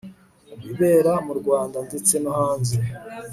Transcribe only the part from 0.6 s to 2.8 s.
bibera mu rwanda ndetse no hanze